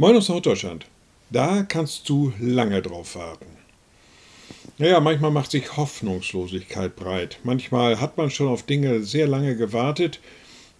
Moin 0.00 0.16
aus 0.16 0.30
Norddeutschland. 0.30 0.86
Da 1.28 1.62
kannst 1.62 2.08
du 2.08 2.32
lange 2.40 2.80
drauf 2.80 3.16
warten. 3.16 3.44
Naja, 4.78 4.98
manchmal 4.98 5.30
macht 5.30 5.50
sich 5.50 5.76
Hoffnungslosigkeit 5.76 6.96
breit. 6.96 7.38
Manchmal 7.44 8.00
hat 8.00 8.16
man 8.16 8.30
schon 8.30 8.48
auf 8.48 8.62
Dinge 8.62 9.02
sehr 9.02 9.28
lange 9.28 9.56
gewartet 9.56 10.18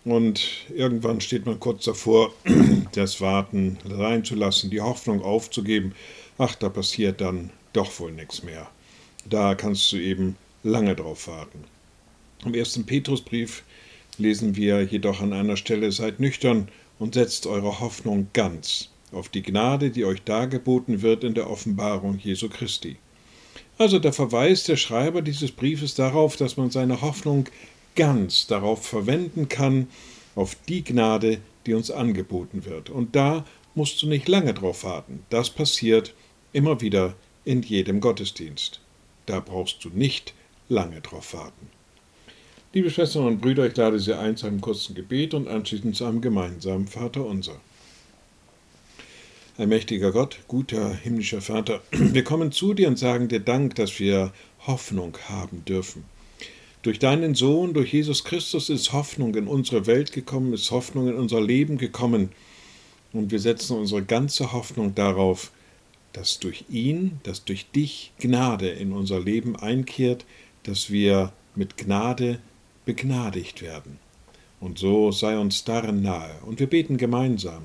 und 0.07 0.65
irgendwann 0.75 1.21
steht 1.21 1.45
man 1.45 1.61
kurz 1.61 1.85
davor, 1.85 2.33
das 2.93 3.21
Warten 3.21 3.77
sein 3.87 4.25
zu 4.25 4.37
lassen, 4.37 4.71
die 4.71 4.81
Hoffnung 4.81 5.21
aufzugeben. 5.21 5.95
Ach, 6.39 6.55
da 6.55 6.71
passiert 6.71 7.21
dann 7.21 7.51
doch 7.75 8.01
wohl 8.01 8.13
nichts 8.13 8.43
mehr. 8.43 8.71
Da 9.29 9.55
kannst 9.55 9.93
du 9.93 9.99
eben 9.99 10.35
lange 10.63 10.97
drauf 10.97 11.29
warten. 11.29 11.65
Im 12.47 12.55
ersten 12.55 12.87
Petrusbrief 12.87 13.65
lesen 14.17 14.57
wir 14.57 14.83
jedoch 14.83 15.21
an 15.21 15.35
einer 15.35 15.59
Stelle: 15.59 15.93
Seid 15.93 16.21
nüchtern 16.21 16.69
und 16.99 17.13
setzt 17.13 17.47
eure 17.47 17.81
Hoffnung 17.81 18.29
ganz 18.33 18.90
auf 19.13 19.29
die 19.29 19.43
Gnade, 19.43 19.91
die 19.91 20.05
euch 20.05 20.23
dargeboten 20.23 21.03
wird 21.03 21.25
in 21.25 21.35
der 21.35 21.51
Offenbarung 21.51 22.19
Jesu 22.19 22.49
Christi. 22.49 22.97
Also 23.79 23.99
der 23.99 24.13
Verweis 24.13 24.65
der 24.65 24.77
Schreiber 24.77 25.23
dieses 25.23 25.53
Briefes 25.53 25.95
darauf, 25.95 26.37
dass 26.37 26.57
man 26.57 26.71
seine 26.71 27.01
Hoffnung 27.01 27.49
ganz 27.97 28.47
darauf 28.47 28.87
verwenden 28.87 29.49
kann, 29.49 29.89
auf 30.35 30.55
die 30.69 30.85
Gnade, 30.85 31.39
die 31.67 31.75
uns 31.75 31.91
angeboten 31.91 32.65
wird. 32.65 32.91
Und 32.91 33.17
da 33.17 33.45
musst 33.75 34.03
du 34.03 34.07
nicht 34.07 34.29
lange 34.29 34.55
drauf 34.55 34.85
warten. 34.85 35.25
Das 35.31 35.51
passiert 35.51 36.15
immer 36.53 36.81
wieder 36.81 37.15
in 37.45 37.63
jedem 37.63 38.01
Gottesdienst. 38.01 38.81
Da 39.27 39.41
brauchst 39.41 39.85
du 39.85 39.91
nicht 39.91 40.35
lange 40.69 41.01
drauf 41.01 41.35
warten. 41.35 41.69
Liebe 42.73 42.91
Schwestern 42.91 43.27
und 43.27 43.41
Brüder, 43.41 43.67
ich 43.67 43.77
lade 43.77 43.99
Sie 43.99 44.17
ein 44.17 44.37
zu 44.37 44.47
einem 44.47 44.61
kurzen 44.61 44.95
Gebet 44.95 45.35
und 45.35 45.49
anschließend 45.49 45.97
zu 45.97 46.05
einem 46.05 46.21
gemeinsamen 46.21 46.87
Vater 46.87 47.25
unser. 47.25 47.61
Allmächtiger 49.61 50.11
Gott, 50.11 50.39
guter 50.49 50.95
himmlischer 50.95 51.43
Vater, 51.43 51.83
wir 51.91 52.25
kommen 52.25 52.51
zu 52.51 52.73
dir 52.73 52.89
und 52.89 52.99
sagen 52.99 53.29
dir 53.29 53.41
Dank, 53.41 53.75
dass 53.75 54.01
wir 54.01 54.33
Hoffnung 54.67 55.19
haben 55.29 55.67
dürfen. 55.67 56.05
Durch 56.81 56.99
deinen 56.99 57.35
Sohn, 57.35 57.75
durch 57.75 57.93
Jesus 57.93 58.25
Christus 58.25 58.71
ist 58.71 58.95
Hoffnung 58.95 59.35
in 59.35 59.47
unsere 59.47 59.87
Welt 59.87 60.13
gekommen, 60.13 60.55
ist 60.55 60.71
Hoffnung 60.71 61.09
in 61.09 61.15
unser 61.15 61.43
Leben 61.43 61.77
gekommen. 61.77 62.31
Und 63.13 63.33
wir 63.33 63.39
setzen 63.39 63.77
unsere 63.77 64.03
ganze 64.03 64.53
Hoffnung 64.53 64.95
darauf, 64.95 65.51
dass 66.15 66.39
durch 66.39 66.65
ihn, 66.71 67.21
dass 67.25 67.45
durch 67.45 67.71
dich 67.71 68.13
Gnade 68.19 68.71
in 68.71 68.93
unser 68.93 69.21
Leben 69.21 69.57
einkehrt, 69.57 70.25
dass 70.63 70.89
wir 70.89 71.35
mit 71.55 71.77
Gnade 71.77 72.39
begnadigt 72.87 73.61
werden. 73.61 73.99
Und 74.59 74.79
so 74.79 75.13
sei 75.13 75.39
uns 75.39 75.65
darin 75.65 76.01
nahe. 76.01 76.31
Und 76.47 76.61
wir 76.61 76.67
beten 76.67 76.97
gemeinsam. 76.97 77.65